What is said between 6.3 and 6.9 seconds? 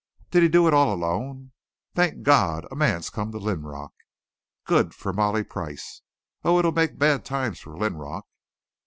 "Oh, it'll